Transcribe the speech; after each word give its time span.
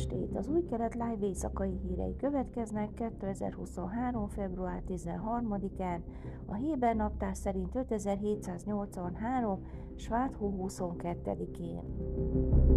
estét! 0.00 0.36
Az 0.36 0.48
új 0.48 0.64
kelet 0.64 0.94
live 0.94 1.26
éjszakai 1.26 1.78
hírei 1.82 2.16
következnek 2.16 2.94
2023. 2.94 4.28
február 4.28 4.82
13-án, 4.88 6.00
a 6.46 6.54
Héber 6.54 6.96
naptár 6.96 7.36
szerint 7.36 7.74
5783. 7.74 9.66
Sváthó 9.96 10.66
22-én. 10.68 12.69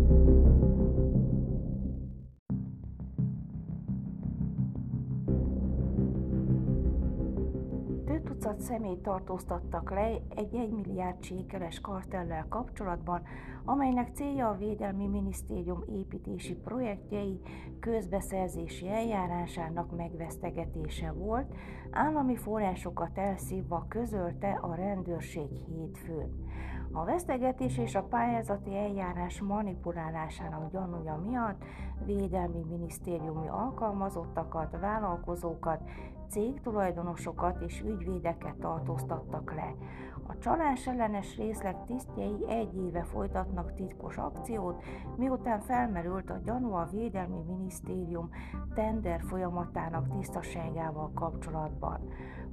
Tucat 8.43 8.59
személyt 8.59 8.99
tartóztattak 8.99 9.91
le 9.91 10.19
egy 10.35 10.55
1 10.55 10.69
milliárd 10.69 11.19
csékeles 11.19 11.79
kartellel 11.79 12.45
kapcsolatban, 12.49 13.21
amelynek 13.65 14.09
célja 14.13 14.47
a 14.49 14.57
Védelmi 14.57 15.07
Minisztérium 15.07 15.83
építési 15.87 16.55
projektjei 16.55 17.39
közbeszerzési 17.79 18.89
eljárásának 18.89 19.95
megvesztegetése 19.95 21.11
volt, 21.11 21.55
állami 21.91 22.35
forrásokat 22.35 23.17
elszívva 23.17 23.85
közölte 23.87 24.59
a 24.61 24.75
rendőrség 24.75 25.49
hétfőn. 25.67 26.43
A 26.91 27.03
vesztegetés 27.05 27.77
és 27.77 27.95
a 27.95 28.03
pályázati 28.03 28.77
eljárás 28.77 29.41
manipulálásának 29.41 30.71
gyanúja 30.71 31.15
miatt 31.27 31.63
védelmi 32.05 32.63
minisztériumi 32.69 33.47
alkalmazottakat, 33.47 34.77
vállalkozókat, 34.79 35.81
cégtulajdonosokat 36.33 37.61
és 37.61 37.81
ügyvédeket 37.81 38.55
tartóztattak 38.55 39.53
le. 39.53 39.75
A 40.27 40.37
csalás 40.37 40.87
ellenes 40.87 41.37
részleg 41.37 41.83
tisztjei 41.85 42.45
egy 42.47 42.75
éve 42.75 43.03
folytatnak 43.03 43.73
titkos 43.73 44.17
akciót, 44.17 44.83
miután 45.17 45.59
felmerült 45.59 46.29
a 46.29 46.41
gyanú 46.45 46.73
a 46.73 46.87
Védelmi 46.91 47.41
Minisztérium 47.47 48.29
tender 48.73 49.21
folyamatának 49.21 50.17
tisztaságával 50.17 51.11
kapcsolatban. 51.13 51.99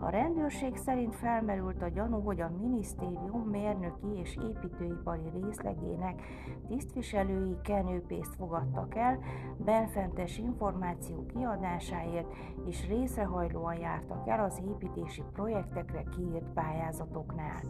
A 0.02 0.08
rendőrség 0.08 0.76
szerint 0.76 1.14
felmerült 1.14 1.82
a 1.82 1.88
gyanú, 1.88 2.20
hogy 2.20 2.40
a 2.40 2.52
minisztérium 2.60 3.48
mérnöki 3.50 4.18
és 4.20 4.36
építőipari 4.36 5.30
részlegének 5.42 6.22
tisztviselői 6.68 7.56
kenőpészt 7.62 8.34
fogadtak 8.34 8.94
el, 8.94 9.18
benfentes 9.64 10.38
információ 10.38 11.26
kiadásáért 11.26 12.32
és 12.66 12.86
részrehajlóan 13.70 13.78
jártak 13.78 14.28
el 14.28 14.44
az 14.44 14.60
építési 14.68 15.22
projektekre 15.32 16.02
kiírt 16.02 16.52
pályázatoknál. 16.54 17.60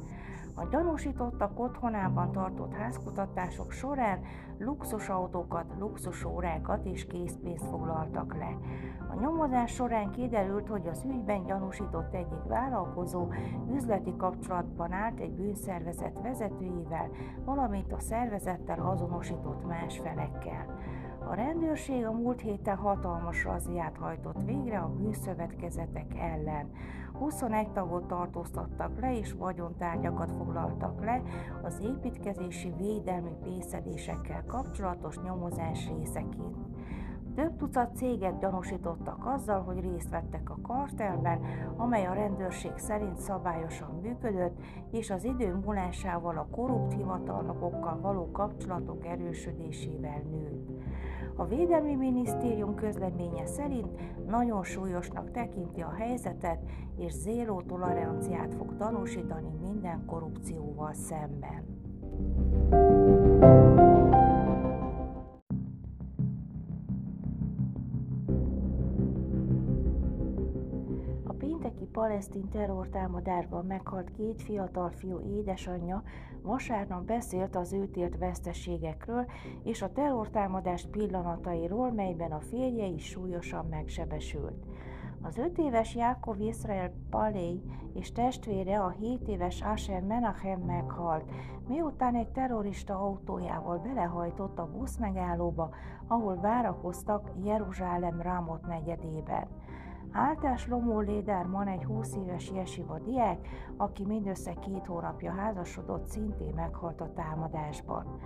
A 0.55 0.67
gyanúsítottak 0.71 1.61
otthonában 1.61 2.33
tartott 2.33 2.75
házkutatások 2.75 3.71
során 3.71 4.21
luxusautókat, 4.59 5.75
luxusórákat 5.79 6.87
és 6.87 7.07
készpénzt 7.07 7.67
foglaltak 7.67 8.35
le. 8.35 8.57
A 9.11 9.21
nyomozás 9.21 9.73
során 9.73 10.11
kiderült, 10.11 10.69
hogy 10.69 10.87
az 10.87 11.05
ügyben 11.09 11.45
gyanúsított 11.45 12.15
egyik 12.15 12.43
vállalkozó 12.49 13.29
üzleti 13.75 14.17
kapcsolatban 14.17 14.93
állt 14.93 15.21
egy 15.21 15.33
bűnszervezet 15.33 16.21
vezetőivel, 16.23 17.11
valamint 17.45 17.93
a 17.93 18.01
szervezettel 18.01 18.87
azonosított 18.87 19.67
más 19.67 19.99
felekkel. 19.99 20.79
A 21.29 21.35
rendőrség 21.35 22.07
a 22.07 22.13
múlt 22.13 22.41
héten 22.41 22.77
hatalmas 22.77 23.45
razziát 23.45 23.97
hajtott 23.97 24.43
végre 24.43 24.79
a 24.79 24.89
bűnszövetkezetek 24.89 26.19
ellen. 26.19 26.71
21 27.13 27.71
tagot 27.71 28.07
tartóztattak 28.07 29.01
le 29.01 29.19
és 29.19 29.33
vagyontárgyakat 29.33 30.33
foglaltak 30.33 31.05
le 31.05 31.23
az 31.63 31.81
építkezési 31.81 32.73
védelmi 32.79 33.33
pénzedésekkel 33.43 34.45
kapcsolatos 34.47 35.19
nyomozás 35.19 35.89
részeként. 35.89 36.70
Több 37.41 37.57
tucat 37.57 37.97
céget 37.97 38.39
gyanúsítottak 38.39 39.27
azzal, 39.27 39.63
hogy 39.63 39.81
részt 39.81 40.11
vettek 40.11 40.51
a 40.51 40.59
kartelben, 40.63 41.41
amely 41.77 42.07
a 42.07 42.13
rendőrség 42.13 42.73
szerint 42.77 43.19
szabályosan 43.19 43.99
működött, 44.03 44.59
és 44.91 45.11
az 45.11 45.25
idő 45.25 45.55
múlásával 45.55 46.39
a 46.39 46.49
korrupt 46.51 46.93
hivatalnokokkal 46.93 48.01
való 48.01 48.31
kapcsolatok 48.31 49.07
erősödésével 49.07 50.23
nőtt. 50.31 50.69
A 51.37 51.47
Védelmi 51.47 51.95
Minisztérium 51.95 52.75
közleménye 52.75 53.47
szerint 53.47 53.89
nagyon 54.27 54.65
súlyosnak 54.65 55.31
tekinti 55.31 55.81
a 55.81 55.95
helyzetet, 55.99 56.61
és 56.97 57.13
zéró 57.13 57.63
toleranciát 57.63 58.55
fog 58.55 58.77
tanúsítani 58.77 59.55
minden 59.61 60.05
korrupcióval 60.07 60.93
szemben. 60.93 61.65
Pénteki 71.81 71.93
palesztin 71.93 72.49
terrortámadásban 72.49 73.67
meghalt 73.67 74.11
két 74.11 74.43
fiatal 74.43 74.91
fiú 74.91 75.21
édesanyja 75.21 76.03
vasárnap 76.43 77.05
beszélt 77.05 77.57
az 77.57 77.73
őt 77.73 77.97
ért 77.97 78.19
veszteségekről 78.19 79.27
és 79.63 79.83
a 79.83 79.93
terrortámadás 79.93 80.87
pillanatairól, 80.91 81.93
melyben 81.93 82.33
a 82.33 82.41
férje 82.41 82.87
is 82.87 83.05
súlyosan 83.05 83.67
megsebesült. 83.71 84.65
Az 85.23 85.39
öt 85.39 85.59
éves 85.59 85.95
Jákov 85.95 86.41
Israel 86.41 86.93
Palei 87.11 87.63
és 87.95 88.13
testvére 88.13 88.81
a 88.81 88.89
7 88.89 89.29
éves 89.29 89.63
Asher 89.63 90.03
Menachem 90.03 90.61
meghalt, 90.61 91.25
miután 91.69 92.15
egy 92.15 92.29
terrorista 92.29 92.95
autójával 92.95 93.79
belehajtott 93.79 94.59
a 94.59 94.71
buszmegállóba, 94.71 95.71
ahol 96.07 96.37
várakoztak 96.37 97.31
Jeruzsálem 97.45 98.21
Rámot 98.21 98.67
negyedében. 98.67 99.47
Áltás 100.13 100.69
Lomó 100.69 101.01
Léderman 101.01 101.67
egy 101.67 101.85
20 101.85 102.17
éves 102.17 102.51
jesiva 102.51 102.99
diák, 102.99 103.49
aki 103.77 104.05
mindössze 104.07 104.55
két 104.55 104.87
hónapja 104.87 105.33
házasodott, 105.33 106.07
szintén 106.07 106.55
meghalt 106.55 107.01
a 107.01 107.13
támadásban. 107.13 108.19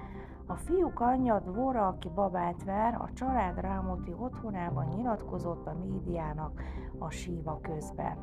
A 0.47 0.55
fiúk 0.55 1.00
anyja 1.00 1.41
Dvora, 1.41 1.87
aki 1.87 2.09
babát 2.15 2.65
vár, 2.65 2.95
a 2.95 3.12
család 3.12 3.61
Rámoti 3.61 4.12
otthonában 4.19 4.87
nyilatkozott 4.87 5.67
a 5.67 5.77
médiának 5.84 6.62
a 6.99 7.11
síva 7.11 7.61
közben. 7.62 8.16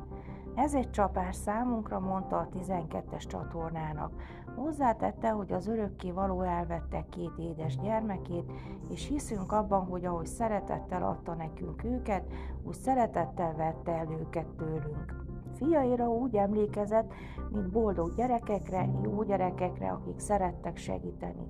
Ez 0.56 0.74
egy 0.74 0.90
csapás 0.90 1.36
számunkra, 1.36 2.00
mondta 2.00 2.38
a 2.38 2.48
12-es 2.58 3.28
csatornának. 3.28 4.12
Hozzátette, 4.56 5.30
hogy 5.30 5.52
az 5.52 5.68
örökké 5.68 6.12
való 6.12 6.42
elvette 6.42 7.06
két 7.10 7.38
édes 7.38 7.78
gyermekét, 7.78 8.52
és 8.90 9.08
hiszünk 9.08 9.52
abban, 9.52 9.86
hogy 9.86 10.06
ahogy 10.06 10.26
szeretettel 10.26 11.04
adta 11.04 11.34
nekünk 11.34 11.84
őket, 11.84 12.24
úgy 12.64 12.74
szeretettel 12.74 13.54
vette 13.56 13.92
el 13.92 14.08
őket 14.20 14.48
tőlünk. 14.48 15.16
Fiaira 15.54 16.10
úgy 16.10 16.36
emlékezett, 16.36 17.14
mint 17.52 17.70
boldog 17.70 18.16
gyerekekre, 18.16 18.90
jó 19.04 19.24
gyerekekre, 19.24 19.90
akik 19.90 20.20
szerettek 20.20 20.78
segíteni. 20.78 21.48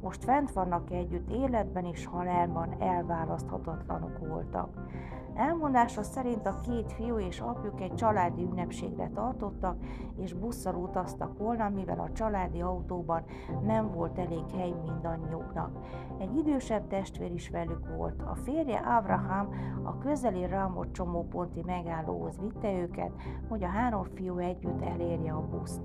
Most 0.00 0.24
fent 0.24 0.52
vannak 0.52 0.90
együtt 0.90 1.30
életben 1.30 1.84
és 1.84 2.06
halálban, 2.06 2.76
elválaszthatatlanok 2.80 4.18
voltak. 4.28 4.68
Elmondása 5.38 6.02
szerint 6.02 6.46
a 6.46 6.60
két 6.60 6.92
fiú 6.92 7.18
és 7.18 7.40
apjuk 7.40 7.80
egy 7.80 7.94
családi 7.94 8.42
ünnepségre 8.42 9.10
tartottak, 9.14 9.76
és 10.16 10.32
busszal 10.32 10.74
utaztak 10.74 11.38
volna, 11.38 11.68
mivel 11.68 12.00
a 12.00 12.12
családi 12.12 12.60
autóban 12.60 13.24
nem 13.62 13.92
volt 13.92 14.18
elég 14.18 14.50
hely 14.56 14.74
mindannyiuknak. 14.82 15.70
Egy 16.18 16.36
idősebb 16.36 16.86
testvér 16.86 17.32
is 17.32 17.48
velük 17.48 17.96
volt. 17.96 18.22
A 18.22 18.34
férje 18.34 18.78
Abraham 18.78 19.48
a 19.82 19.98
közeli 19.98 20.46
Ramot 20.46 20.92
csomóponti 20.92 21.62
megállóhoz 21.66 22.38
vitte 22.40 22.72
őket, 22.72 23.12
hogy 23.48 23.64
a 23.64 23.68
három 23.68 24.04
fiú 24.04 24.38
együtt 24.38 24.82
elérje 24.82 25.32
a 25.32 25.48
buszt. 25.50 25.82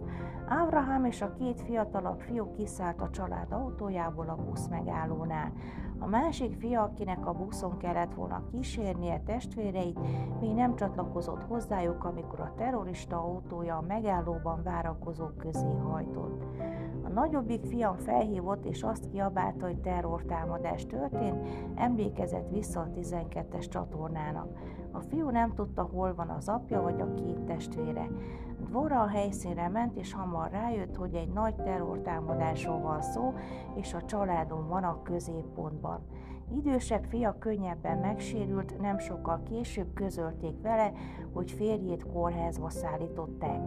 Abraham 0.50 1.06
és 1.06 1.22
a 1.22 1.34
két 1.34 1.62
fiatalabb 1.62 2.20
fiú 2.20 2.52
kiszállt 2.52 3.02
a 3.02 3.10
család 3.10 3.52
autójából 3.52 4.30
a 4.30 4.36
busz 4.36 4.68
megállónál. 4.68 5.52
A 6.00 6.08
másik 6.08 6.56
fia, 6.60 6.82
akinek 6.82 7.26
a 7.26 7.34
buszon 7.34 7.78
kellett 7.78 8.14
volna 8.14 8.44
kísérnie 8.52 9.20
testvéreit, 9.44 10.00
még 10.40 10.54
nem 10.54 10.76
csatlakozott 10.76 11.44
hozzájuk, 11.44 12.04
amikor 12.04 12.40
a 12.40 12.54
terrorista 12.58 13.18
autója 13.18 13.78
a 13.78 13.86
megállóban 13.88 14.64
várakozók 14.64 15.38
közé 15.38 15.78
hajtott. 15.84 16.44
A 17.04 17.10
nagyobbik 17.10 17.66
fiam 17.66 17.98
felhívott, 17.98 18.66
és 18.66 18.84
azt 18.84 19.10
kiabálta, 19.12 19.66
hogy 19.66 19.78
terrortámadás 19.78 20.86
történt, 20.86 21.48
emlékezett 21.76 22.50
vissza 22.50 22.80
a 22.80 22.90
12-es 23.00 23.70
csatornának. 23.70 24.48
A 24.96 25.00
fiú 25.00 25.30
nem 25.30 25.54
tudta, 25.54 25.84
hol 25.84 26.16
van 26.16 26.30
az 26.30 26.50
apja 26.50 26.82
vagy 26.82 27.02
a 27.02 27.14
két 27.14 27.40
testvére. 27.40 28.08
Dvora 28.60 29.02
a 29.02 29.08
helyszínre 29.08 29.68
ment, 29.68 29.98
és 29.98 30.14
hamar 30.14 30.52
rájött, 30.52 30.96
hogy 30.96 31.14
egy 31.14 31.30
nagy 31.30 31.56
terrortámadásról 31.56 32.80
van 32.80 33.02
szó, 33.02 33.34
és 33.76 33.94
a 33.94 34.06
családon 34.06 34.68
van 34.68 34.84
a 34.84 35.02
középpontban. 35.02 36.00
Idősebb 36.52 37.04
fia 37.04 37.36
könnyebben 37.40 37.98
megsérült, 37.98 38.82
nem 38.82 38.98
sokkal 38.98 39.44
később 39.44 39.94
közölték 39.94 40.62
vele, 40.62 40.92
hogy 41.34 41.52
férjét 41.52 42.06
kórházba 42.12 42.70
szállították. 42.70 43.62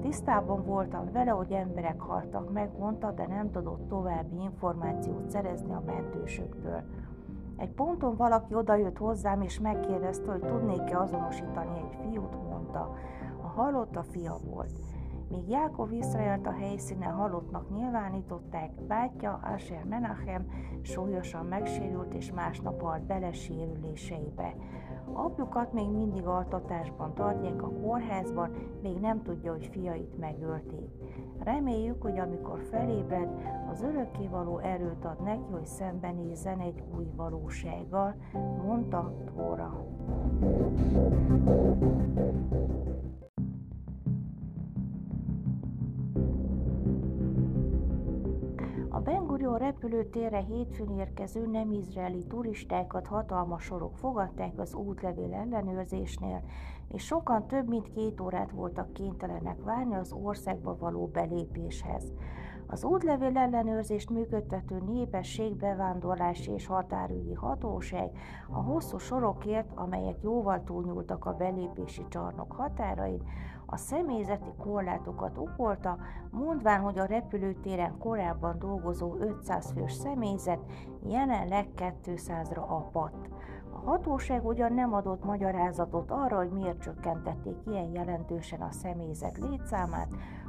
Tisztában 0.00 0.64
voltam 0.64 1.12
vele, 1.12 1.30
hogy 1.30 1.52
emberek 1.52 2.00
haltak 2.00 2.52
meg, 2.52 2.70
mondta, 2.78 3.10
de 3.10 3.26
nem 3.26 3.50
tudott 3.50 3.88
további 3.88 4.36
információt 4.42 5.30
szerezni 5.30 5.72
a 5.72 5.82
mentősöktől. 5.86 6.82
Egy 7.56 7.70
ponton 7.70 8.16
valaki 8.16 8.54
odajött 8.54 8.96
hozzám, 8.96 9.42
és 9.42 9.60
megkérdezte, 9.60 10.30
hogy 10.30 10.40
tudnék-e 10.40 10.98
azonosítani 10.98 11.78
egy 11.78 11.96
fiút, 12.02 12.42
mondta. 12.50 12.94
A 13.42 13.46
halott 13.46 13.96
a 13.96 14.02
fia 14.02 14.38
volt. 14.50 14.70
Míg 15.28 15.48
Jákov 15.48 15.88
visszaélt 15.88 16.46
a 16.46 16.52
helyszínen 16.52 17.12
halottnak 17.12 17.70
nyilvánították, 17.70 18.70
bátyja 18.86 19.40
Asher 19.54 19.84
Menachem 19.84 20.46
súlyosan 20.82 21.46
megsérült 21.46 22.14
és 22.14 22.32
másnap 22.32 22.82
halt 22.82 23.02
bele 23.02 23.32
sérüléseibe. 23.32 24.54
Apjukat 25.12 25.72
még 25.72 25.88
mindig 25.88 26.26
altatásban 26.26 27.14
tartják 27.14 27.62
a 27.62 27.70
kórházban, 27.70 28.50
még 28.82 28.96
nem 29.00 29.22
tudja, 29.22 29.52
hogy 29.52 29.66
fiait 29.72 30.18
megölték. 30.18 30.90
Reméljük, 31.38 32.02
hogy 32.02 32.18
amikor 32.18 32.60
felébred, 32.70 33.28
az 33.70 33.82
örökkévaló 33.82 34.58
erőt 34.58 35.04
ad 35.04 35.22
neki, 35.22 35.52
hogy 35.52 35.66
szembenézzen 35.66 36.60
egy 36.60 36.82
új 36.96 37.06
valósággal, 37.16 38.14
mondta 38.66 39.14
Tóra. 39.36 39.86
A 42.50 42.63
Ben 49.04 49.56
repülőtérre 49.56 50.38
hétfőn 50.38 50.98
érkező 50.98 51.46
nem 51.46 51.72
izraeli 51.72 52.24
turistákat 52.26 53.06
hatalmas 53.06 53.62
sorok 53.64 53.96
fogadták 53.96 54.58
az 54.58 54.74
útlevél 54.74 55.34
ellenőrzésnél, 55.34 56.42
és 56.88 57.04
sokan 57.04 57.46
több 57.46 57.68
mint 57.68 57.92
két 57.92 58.20
órát 58.20 58.50
voltak 58.50 58.92
kénytelenek 58.92 59.62
várni 59.64 59.94
az 59.94 60.12
országba 60.12 60.76
való 60.76 61.06
belépéshez. 61.06 62.12
Az 62.66 62.84
útlevél 62.84 63.36
ellenőrzést 63.36 64.10
működtető 64.10 64.82
népesség, 64.86 65.56
bevándorlási 65.56 66.50
és 66.52 66.66
határügyi 66.66 67.34
hatóság 67.34 68.10
a 68.50 68.62
hosszú 68.62 68.98
sorokért, 68.98 69.70
amelyek 69.74 70.16
jóval 70.22 70.62
túlnyúltak 70.64 71.24
a 71.24 71.32
belépési 71.32 72.04
csarnok 72.08 72.52
határain, 72.52 73.22
a 73.66 73.76
személyzeti 73.76 74.50
korlátokat 74.58 75.38
okolta, 75.38 75.98
mondván, 76.30 76.80
hogy 76.80 76.98
a 76.98 77.04
repülőtéren 77.04 77.98
korábban 77.98 78.58
dolgozó 78.58 79.16
500 79.18 79.72
fős 79.72 79.92
személyzet 79.92 80.60
jelenleg 81.06 81.68
200-ra 82.06 82.66
apadt. 82.68 83.28
A 83.74 83.90
hatóság 83.90 84.46
ugyan 84.46 84.72
nem 84.72 84.94
adott 84.94 85.24
magyarázatot 85.24 86.10
arra, 86.10 86.36
hogy 86.36 86.50
miért 86.50 86.80
csökkentették 86.80 87.56
ilyen 87.66 87.90
jelentősen 87.92 88.60
a 88.60 88.70
személyzet 88.70 89.38
létszámát, 89.38 90.08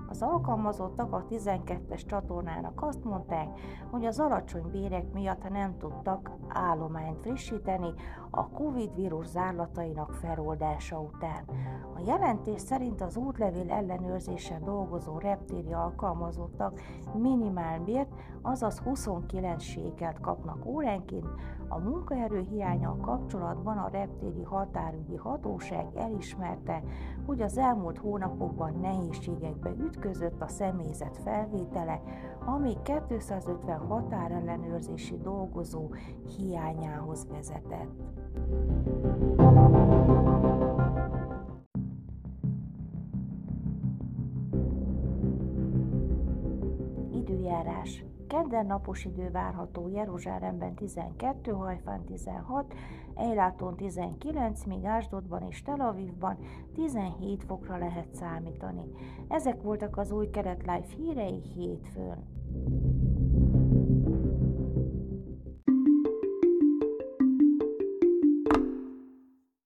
az 0.10 0.22
alkalmazottak 0.22 1.13
a 1.13 1.25
12-es 1.30 2.06
csatornának 2.06 2.81
azt 2.81 3.04
mondták, 3.04 3.48
hogy 3.92 4.06
az 4.06 4.19
alacsony 4.19 4.69
bérek 4.72 5.13
miatt 5.13 5.50
nem 5.50 5.77
tudtak 5.77 6.31
állományt 6.48 7.19
frissíteni 7.22 7.94
a 8.30 8.50
Covid 8.50 8.95
vírus 8.95 9.27
zárlatainak 9.27 10.13
feloldása 10.13 11.00
után. 11.00 11.44
A 11.95 12.01
jelentés 12.06 12.62
szerint 12.62 13.01
az 13.01 13.18
útlevél 13.18 13.72
ellenőrzésen 13.72 14.63
dolgozó 14.63 15.18
reptéri 15.18 15.74
alkalmazottak 15.74 16.81
minimálbért, 17.13 18.10
azaz 18.42 18.80
29 18.80 19.63
sékelt 19.63 20.19
kapnak 20.19 20.66
óránként, 20.66 21.27
a 21.67 21.79
munkaerő 21.79 22.45
hiánya 22.50 22.97
kapcsolatban 23.01 23.77
a 23.77 23.88
reptéri 23.88 24.44
határügyi 24.44 25.15
hatóság 25.15 25.85
elismerte, 25.95 26.83
hogy 27.25 27.41
az 27.41 27.57
elmúlt 27.57 27.97
hónapokban 27.97 28.79
nehézségekbe 28.81 29.69
ütközött 29.69 30.41
a 30.41 30.47
személyzet 30.47 31.17
felvétele, 31.17 32.01
ami 32.45 32.77
250 32.83 33.77
határellenőrzési 33.79 35.17
dolgozó 35.17 35.89
hiányához 36.38 37.27
vezetett. 37.27 38.03
Időjárás 47.12 48.05
Kedden 48.27 48.66
napos 48.66 49.06
idő 49.06 49.31
várható 49.31 49.88
Jeruzsálemben 49.88 50.75
12, 50.75 51.51
Hajfán 51.51 52.04
16, 52.04 52.74
Eiláton 53.16 53.75
19, 53.75 54.63
míg 54.66 54.86
Ásdodban 54.86 55.44
és 55.50 55.62
Tel 55.62 55.80
Avivban 55.80 56.38
17 56.74 57.44
fokra 57.44 57.77
lehet 57.77 58.13
számítani. 58.13 58.92
Ezek 59.27 59.62
voltak 59.62 59.98
az 59.98 60.12
új 60.12 60.30
Kelet 60.30 60.66
Life 60.66 60.95
hírei 60.98 61.42
hétfőn. 61.56 62.24